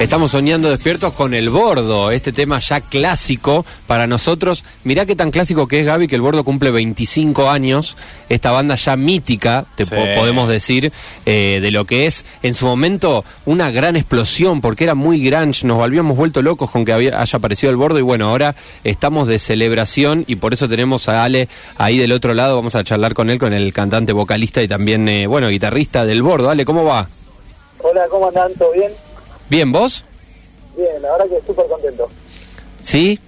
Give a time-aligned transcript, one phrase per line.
[0.00, 4.64] Estamos soñando despiertos con el bordo, este tema ya clásico para nosotros.
[4.82, 7.98] Mirá qué tan clásico que es Gaby, que el bordo cumple 25 años,
[8.30, 9.90] esta banda ya mítica, te Sí.
[9.90, 10.90] po- podemos decir,
[11.26, 15.66] eh, de lo que es en su momento una gran explosión, porque era muy grunge,
[15.66, 19.28] nos habíamos vuelto locos con que había- haya aparecido el bordo y bueno, ahora estamos
[19.28, 21.46] de celebración y por eso tenemos a Ale
[21.76, 25.06] ahí del otro lado, vamos a charlar con él, con el cantante, vocalista y también,
[25.10, 26.48] eh, bueno, guitarrista del bordo.
[26.48, 27.06] Ale, ¿cómo va?
[27.82, 28.52] Hola, ¿cómo andan?
[28.54, 28.92] ¿Todo bien?
[29.50, 30.04] Bien, ¿vos?
[30.76, 32.08] Bien, la verdad que súper contento.
[32.80, 33.18] ¿Sí?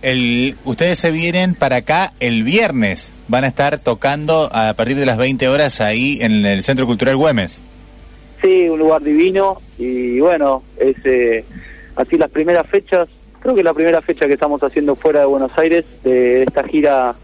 [0.00, 3.14] El, ustedes se vienen para acá el viernes.
[3.26, 7.16] Van a estar tocando a partir de las 20 horas ahí en el Centro Cultural
[7.16, 7.64] Güemes.
[8.40, 11.44] Sí, un lugar divino y bueno, es eh,
[11.96, 13.08] así las primeras fechas,
[13.40, 17.16] creo que la primera fecha que estamos haciendo fuera de Buenos Aires de esta gira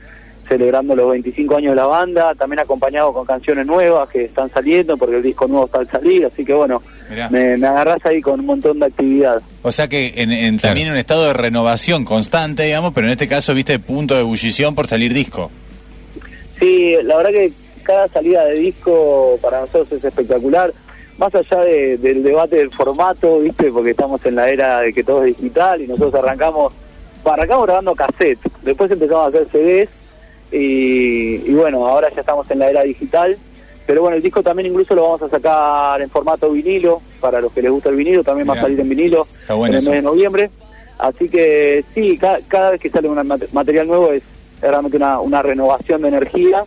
[0.56, 4.98] celebrando los 25 años de la banda, también acompañado con canciones nuevas que están saliendo
[4.98, 6.82] porque el disco nuevo está al salir, así que bueno,
[7.30, 9.40] me, me agarrás ahí con un montón de actividad.
[9.62, 10.72] O sea que en, en- Claro.
[10.72, 14.20] también en un estado de renovación constante, digamos, pero en este caso viste punto de
[14.20, 15.50] ebullición por salir disco.
[16.60, 20.70] Sí, la verdad que cada salida de disco para nosotros es espectacular.
[21.18, 23.70] Más allá de- del debate del formato, ¿viste?
[23.72, 26.72] Porque estamos en la era de que todo es digital y nosotros arrancamos,
[27.24, 29.88] arrancamos grabando cassette, después empezamos a hacer CDs
[30.52, 33.36] y, y bueno, ahora ya estamos en la era digital.
[33.86, 37.52] Pero bueno, el disco también incluso lo vamos a sacar en formato vinilo, para los
[37.52, 39.84] que les gusta el vinilo, también va a salir en vinilo bueno en el mes
[39.96, 40.50] de noviembre.
[40.98, 44.96] Así que sí, ca- cada, vez que sale un mate- material nuevo es, es realmente
[44.98, 46.64] una, una renovación de energía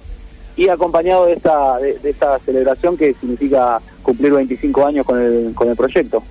[0.58, 5.54] y acompañado de esta, de, de esta celebración que significa cumplir 25 años con el,
[5.56, 6.22] con el proyecto.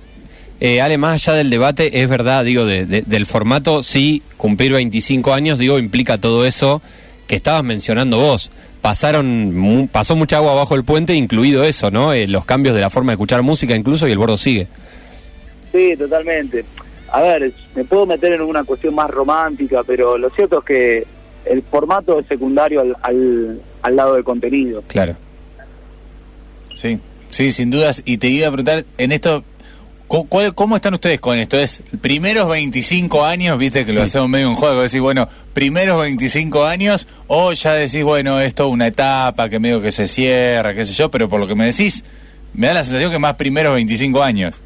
[0.59, 4.71] Eh, Ale, más allá del debate, es verdad, digo, de- de- del formato, sí, cumplir
[4.73, 6.81] 25 años, digo, implica todo eso
[7.27, 8.51] que estabas mencionando vos.
[8.81, 12.13] Pasaron, mu- pasó mucha agua bajo el puente, incluido eso, ¿no?
[12.13, 14.67] Eh, los cambios de la forma de escuchar música incluso y el bordo sigue.
[15.71, 16.63] Sí, totalmente.
[17.11, 21.07] A ver, me puedo meter en una cuestión más romántica, pero lo cierto es que
[21.45, 24.83] el formato es secundario al, al, al lado del contenido.
[24.87, 25.15] Claro.
[26.75, 26.99] Sí,
[27.29, 28.01] sí, sin dudas.
[28.05, 29.45] Y te iba a preguntar, en esto, ¿cu-
[30.07, 31.57] cuál- ¿cómo están ustedes con esto?
[31.57, 36.65] ¿Es primeros 25 años, viste que lo hacemos medio un juego, decís, bueno, primeros 25
[36.65, 40.85] años, o ya decís, bueno, esto es una etapa que medio que se cierra, qué
[40.85, 42.03] sé yo, pero por lo que me decís,
[42.53, 44.61] me da la sensación que más primeros 25 años.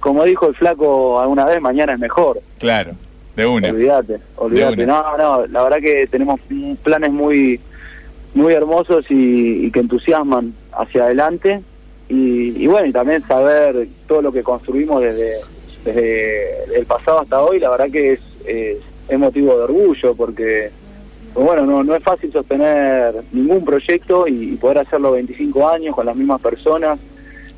[0.00, 2.40] Como dijo el flaco alguna vez, mañana es mejor.
[2.58, 2.92] Claro,
[3.36, 3.68] de una.
[3.70, 4.86] Olvídate, olvídate.
[4.86, 6.38] No, no, la verdad que tenemos
[6.82, 7.60] planes muy
[8.34, 11.62] muy hermosos y, y que entusiasman hacia adelante.
[12.08, 15.32] Y, y bueno, y también saber todo lo que construimos desde,
[15.84, 18.76] desde el pasado hasta hoy, la verdad que es, es,
[19.08, 20.70] es motivo de orgullo porque,
[21.32, 25.94] pues bueno, no, no es fácil sostener ningún proyecto y, y poder hacerlo 25 años
[25.94, 26.98] con las mismas personas.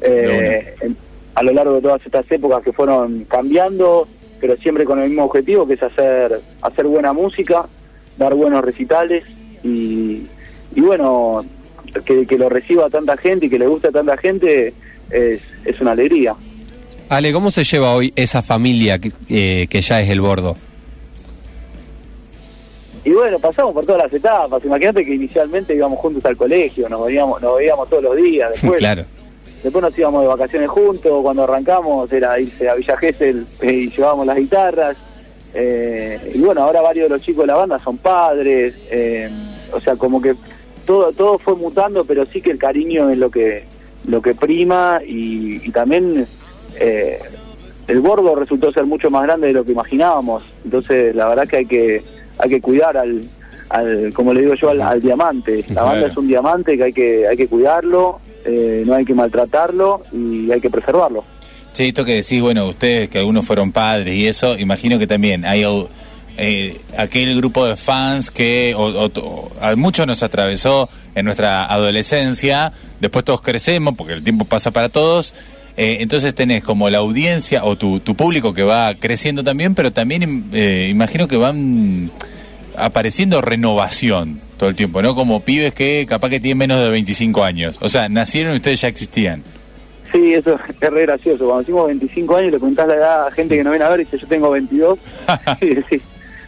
[0.00, 0.96] eh, en-
[1.34, 4.08] a lo largo de todas estas épocas que fueron cambiando,
[4.40, 7.66] pero siempre con el mismo objetivo, que es hacer, hacer buena música,
[8.16, 9.24] dar buenos recitales
[9.62, 10.26] y,
[10.74, 11.44] y bueno,
[12.04, 14.74] que, que lo reciba tanta gente y que le guste a tanta gente
[15.10, 16.34] es, es una alegría.
[17.08, 20.56] Ale, ¿cómo se lleva hoy esa familia que, eh, que ya es el bordo?
[23.04, 24.64] Y bueno, pasamos por todas las etapas.
[24.64, 28.50] Imagínate que inicialmente íbamos juntos al colegio, nos veíamos, nos veíamos todos los días.
[28.54, 29.04] Después, claro.
[29.62, 31.22] después nos íbamos de vacaciones juntos.
[31.22, 34.96] Cuando arrancamos era irse a Villa Gesell eh, y llevábamos las guitarras.
[35.54, 38.74] Eh, y bueno, ahora varios de los chicos de la banda son padres.
[38.90, 39.30] eh,
[39.72, 40.34] o sea, como que
[40.86, 43.64] todo todo fue mutando, pero sí que el cariño es lo que
[44.08, 46.26] lo que prima y, y también
[46.78, 47.18] eh,
[47.88, 50.42] el bordo resultó ser mucho más grande de lo que imaginábamos.
[50.64, 52.02] Entonces, la verdad que hay que
[52.38, 53.22] hay que cuidar al,
[53.70, 55.64] al como le digo yo, al, al diamante.
[55.74, 56.12] La banda Claro.
[56.12, 60.50] es un diamante que hay que hay que cuidarlo, eh, no hay que maltratarlo y
[60.52, 61.24] hay que preservarlo.
[61.72, 65.44] Sí, esto que decís, bueno, ustedes que algunos fueron padres y eso, imagino que también
[65.44, 65.62] hay
[66.38, 71.64] eh, aquel grupo de fans que o- o- o- a muchos nos atravesó en nuestra
[71.64, 75.34] adolescencia, después todos crecemos porque el tiempo pasa para todos,
[75.78, 79.92] eh, entonces tenés como la audiencia o tu, tu público que va creciendo también, pero
[79.92, 82.10] también eh, imagino que van
[82.76, 85.14] apareciendo renovación todo el tiempo, ¿no?
[85.14, 88.80] Como pibes que capaz que tienen menos de 25 años, o sea, nacieron y ustedes
[88.82, 89.42] ya existían.
[90.12, 91.44] Sí, eso es re gracioso.
[91.44, 94.00] Cuando decimos 25 años le preguntás la edad a gente que no viene a ver
[94.00, 94.98] y dice yo tengo 22.
[95.60, 96.00] sí, sí.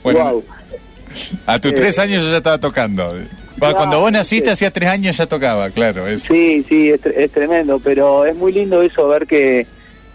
[0.03, 0.45] Bueno, Guau.
[1.47, 3.15] A tus Eh, tres años yo ya estaba tocando.
[3.59, 4.53] Claro, Cuando vos naciste, sí.
[4.53, 6.07] hacía tres años ya tocaba, claro.
[6.07, 9.67] Es, Sí, sí, es, tre- es tremendo, pero es muy lindo eso, ver que,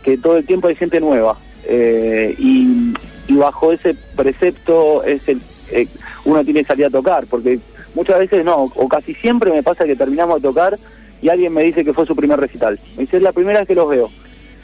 [0.04, 1.38] que todo el tiempo hay gente nueva.
[1.66, 2.94] Eh, y,
[3.28, 5.42] y bajo ese precepto es el,
[5.72, 5.88] eh,
[6.26, 7.60] uno tiene que salir a tocar, porque
[7.96, 10.78] muchas veces no, o casi siempre me pasa que terminamos de tocar
[11.22, 12.80] y alguien me dice que fue su primer recital.
[12.96, 14.10] Me dice, es la primera vez que los veo.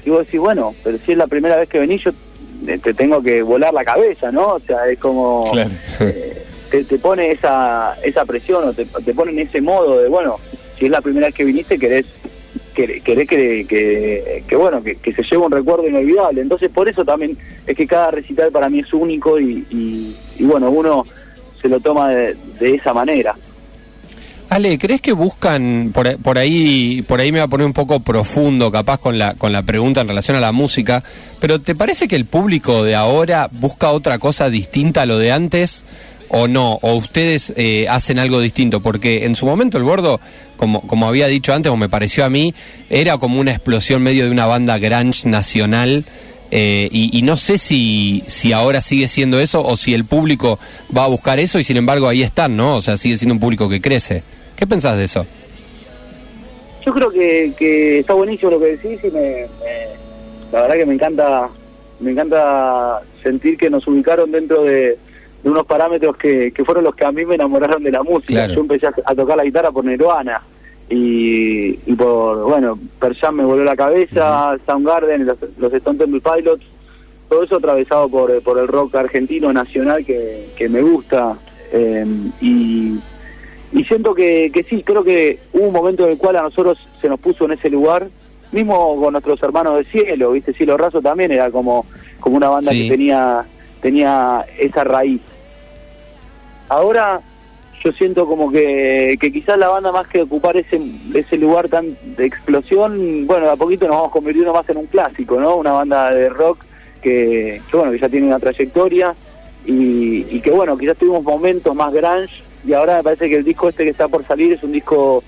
[0.06, 2.12] y vos decís, bueno, pero si es la primera vez que venís, yo
[2.78, 4.56] te tengo que volar la cabeza, ¿no?
[4.56, 5.52] O sea, es como...
[6.00, 10.08] Eh, te, te, pone esa, esa presión o te, te pone en ese modo de,
[10.08, 10.38] bueno,
[10.78, 12.06] si es la primera vez que viniste, querés
[12.74, 16.42] querés que, que, que, bueno que, se lleve un recuerdo inolvidable.
[16.42, 20.70] Entonces por eso también es que cada recital para mí es único y, y, bueno
[20.70, 21.06] uno
[21.62, 23.36] se lo toma de, de, esa manera
[24.60, 28.02] Ale crees que buscan por, por ahí por ahí me va a poner un poco
[28.02, 31.02] profundo capaz con la con la pregunta en relación a la música
[31.40, 35.32] pero te parece que el público de ahora busca otra cosa distinta a lo de
[35.32, 35.86] antes
[36.32, 40.22] o no, o ustedes eh, hacen algo distinto, porque en su momento el Gordo,
[40.58, 42.54] como, como había dicho antes, o me pareció a mí,
[42.92, 46.06] era como una explosión medio de una banda grunge nacional,
[46.52, 50.58] eh, y, no sé si, si ahora sigue siendo eso o si el público
[50.96, 52.76] va a buscar eso y sin embargo ahí están, ¿no?
[52.76, 54.24] O sea, sigue siendo un público que crece.
[54.60, 55.26] ¿Qué pensás de eso?
[56.86, 59.46] Yo creo que, que está buenísimo lo que decís y me,
[60.52, 61.48] la verdad que me encanta,
[62.02, 64.98] me encanta sentir que nos ubicaron dentro de,
[65.42, 68.48] de unos parámetros que, que fueron los que a mí me enamoraron de la música.
[68.48, 70.42] Yo empecé a, tocar la guitarra por Nirvana
[70.90, 76.20] y, y por, bueno, Per Jam me volvió la cabeza, Soundgarden, los, los Stone Temple
[76.20, 76.66] Pilots,
[77.30, 81.38] todo eso atravesado por, por el rock argentino nacional que, que me gusta.
[81.72, 82.06] Eh,
[82.42, 83.00] y,
[83.72, 86.80] y siento que, que sí, creo que hubo un momento en el cual a nosotros
[87.02, 88.08] se nos puso en ese lugar,
[88.52, 90.54] mismo con nuestros hermanos de Cielo, ¿viste?
[90.54, 91.86] Cielo Raso también era como,
[92.20, 93.46] como una banda que tenía
[93.80, 95.22] tenía esa raíz.
[96.68, 97.22] Ahora
[97.84, 100.82] yo siento como que, que quizás la banda más que ocupar ese,
[101.14, 105.40] ese lugar tan de explosión, bueno, a poquito nos vamos convirtiendo más en un clásico,
[105.40, 105.56] ¿no?
[105.56, 106.60] Una banda de rock
[107.02, 109.14] que, bueno, que ya tiene una trayectoria
[109.66, 113.44] y, y que bueno, quizás tuvimos momentos más grunge y ahora me parece que el
[113.44, 115.24] disco este que está por salir es un disco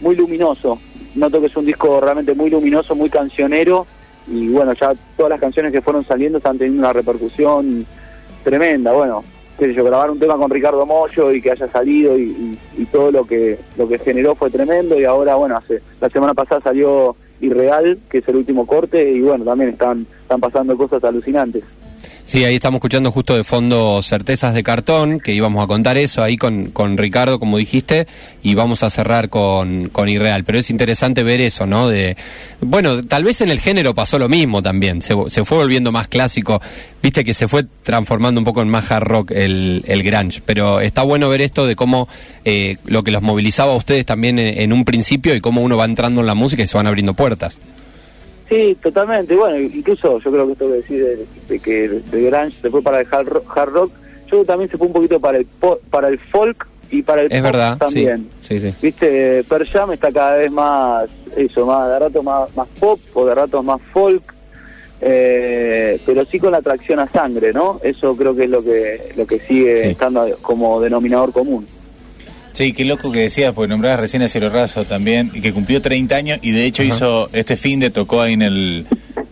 [0.00, 0.78] muy luminoso.
[1.14, 3.86] Noto que es un disco realmente muy luminoso, muy cancionero
[4.26, 7.86] y bueno, ya todas las canciones que fueron saliendo están teniendo una repercusión
[8.44, 8.92] tremenda.
[8.92, 9.24] Bueno,
[9.58, 12.56] qué yo, grabar un tema con Ricardo Mollo y que haya salido y,
[12.92, 16.60] todo lo que lo que generó fue tremendo y ahora, bueno, hace la semana pasada
[16.62, 21.64] salió Irreal, que es el último corte y bueno, también están, están pasando cosas alucinantes.
[22.24, 26.22] Sí, ahí estamos escuchando justo de fondo Certezas de Cartón, que íbamos a contar eso
[26.22, 28.06] ahí con, con Ricardo, como dijiste,
[28.42, 30.44] y vamos a cerrar con, con Irreal.
[30.44, 31.88] Pero es interesante ver eso, ¿no?
[31.88, 32.18] De,
[32.60, 35.14] bueno, tal vez en el género pasó lo mismo también, se,
[35.44, 36.60] fue volviendo más clásico,
[37.02, 40.80] viste que se fue transformando un poco en más hard rock el, el grunge, pero
[40.80, 42.08] está bueno ver esto de cómo
[42.44, 45.78] eh, lo que los movilizaba a ustedes también en, en un principio y cómo uno
[45.78, 47.58] va entrando en la música y se van abriendo puertas.
[48.48, 49.36] Sí, totalmente.
[49.36, 53.00] Bueno, incluso yo creo que esto que decir de, que de Grunge se fue para
[53.00, 53.92] el hard rock, hard rock,
[54.30, 55.46] yo también se fue un poquito para el
[55.90, 58.28] para el folk y para el es pop verdad, también.
[58.40, 62.68] Sí, sí, Viste, Per Jam está cada vez más, eso, más de rato más, más
[62.80, 64.22] pop o de ratos más folk,
[65.02, 67.80] eh, pero sí con la atracción a sangre, ¿no?
[67.82, 71.66] Eso creo que es lo que lo que sigue estando como denominador común.
[72.58, 75.80] Sí, qué loco que decías, porque nombrabas recién a Cielo Razo también, y que cumplió
[75.80, 78.86] 30 años y de hecho hizo, este fin de tocó ahí en el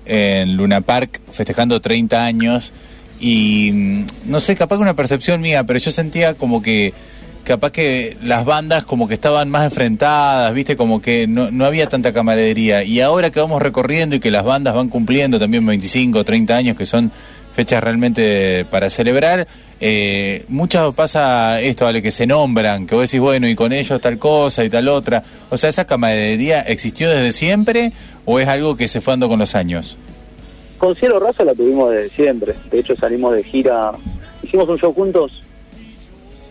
[0.04, 2.72] en Luna Park festejando 30 años
[3.18, 6.94] y mm, no sé, capaz que una percepción mía, pero yo sentía como que
[7.42, 11.88] capaz que las bandas como que estaban más enfrentadas, viste, como que no, no había
[11.88, 12.84] tanta camaradería.
[12.84, 16.56] Y ahora que vamos recorriendo y que las bandas van cumpliendo también 25 o 30
[16.56, 17.10] años, que son
[17.52, 19.48] fechas realmente para celebrar.
[19.80, 22.00] Eh, muchas pasa esto, ¿vale?
[22.00, 25.22] Que se nombran, que vos decís, bueno, y con ellos tal cosa y tal otra.
[25.50, 27.92] O sea, ¿esa camaradería existió desde siempre
[28.24, 29.96] o es algo que se fue dando con los años?
[30.78, 32.54] Con Cielo Razo la tuvimos desde siempre.
[32.70, 33.92] De hecho, salimos de gira.
[34.42, 35.42] Hicimos un show juntos,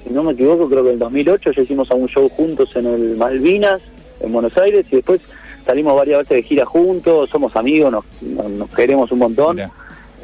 [0.05, 2.86] si no me equivoco, creo que en el 2008 ya hicimos un show juntos en
[2.86, 3.82] el Malvinas,
[4.20, 5.22] en Buenos Aires, y después
[5.65, 7.29] salimos varias veces de gira juntos.
[7.29, 9.60] Somos amigos, nos, nos, queremos un montón.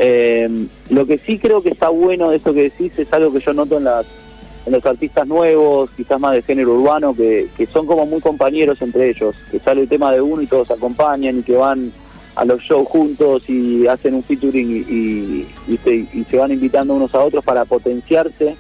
[0.04, 0.50] Eh,
[0.90, 3.54] lo que sí creo que está bueno de eso que decís es algo que yo
[3.54, 8.82] noto en, los artistas nuevos, quizás más de género urbano, que, son como muy compañeros
[8.82, 11.92] entre ellos, que sale el tema de uno y todos acompañan y que van
[12.34, 17.46] a los shows juntos y hacen un featuring y, se, van invitando unos a otros
[17.46, 18.56] para potenciarse.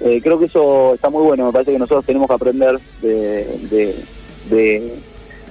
[0.00, 3.44] Eh, creo que eso está muy bueno, me parece que nosotros tenemos que aprender de,
[3.70, 3.94] de,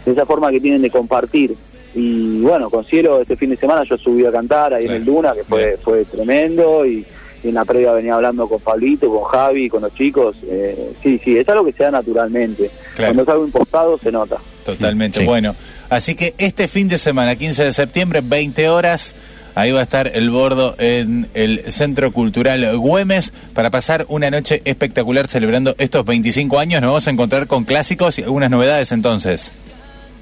[0.06, 1.58] de esa forma que tienen de compartir.
[1.96, 5.06] Y bueno, con Cielo este fin de semana yo subí a cantar ahí en el
[5.06, 7.06] Duna, que fue, fue tremendo, y,
[7.44, 10.36] en la previa venía hablando con Pablito, con Javi, con los chicos.
[10.48, 12.72] Eh, sí, sí, es algo que se da naturalmente.
[12.98, 14.38] Cuando es algo impostado se nota.
[14.66, 15.56] Totalmente, bueno.
[15.90, 19.16] Así que este fin de semana, 15 de septiembre, 20 horas,
[19.54, 24.64] ahí va a estar el bordo en el Centro Cultural Güemes para pasar una noche
[24.66, 26.82] espectacular celebrando estos 25 años.
[26.82, 29.54] Nos vamos a encontrar con clásicos y algunas novedades entonces.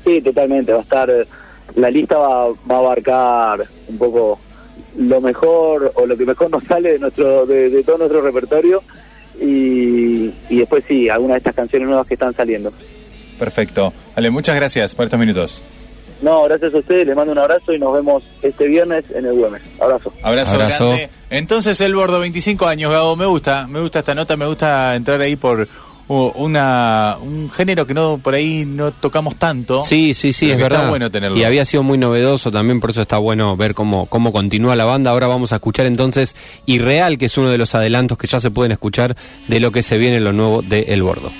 [0.05, 0.73] Sí, totalmente.
[0.73, 1.09] Va a estar
[1.75, 4.39] la lista va, va a abarcar un poco
[4.97, 8.83] lo mejor o lo que mejor nos sale de nuestro de, de todo nuestro repertorio
[9.39, 12.71] y, y después sí, algunas de estas canciones nuevas que están saliendo.
[13.39, 13.91] Perfecto.
[14.15, 15.63] Vale, muchas gracias por estos minutos.
[16.21, 19.33] No, gracias a ustedes, les mando un abrazo y nos vemos este viernes en el
[19.33, 19.61] Güemes.
[19.79, 20.13] Abrazo.
[20.23, 20.87] Abrazo, Abrazo.
[20.89, 21.09] grande.
[21.29, 25.19] Entonces el bordo, 25 años, Gabo, me gusta, me gusta esta nota, me gusta entrar
[25.19, 25.67] ahí por
[26.07, 29.83] una un género que no por ahí no tocamos tanto.
[29.85, 30.79] Sí, sí, sí, es verdad.
[30.79, 31.37] Está bueno tenerlo.
[31.37, 34.85] Y había sido muy novedoso también, por eso está bueno ver cómo, cómo continúa la
[34.85, 35.11] banda.
[35.11, 38.51] Ahora vamos a escuchar entonces Irreal, que es uno de los adelantos que ya se
[38.51, 39.15] pueden escuchar
[39.47, 41.31] de lo que se viene en lo nuevo de El Bordo.